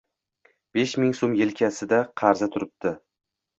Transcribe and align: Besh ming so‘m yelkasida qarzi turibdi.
Besh 0.77 0.95
ming 1.03 1.13
so‘m 1.19 1.35
yelkasida 1.41 2.01
qarzi 2.25 2.51
turibdi. 2.57 2.97